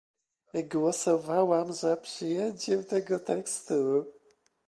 Głosowałam 0.71 1.73
za 1.73 1.97
przyjęciem 1.97 2.83
tego 2.83 3.19
tekstu 3.19 4.05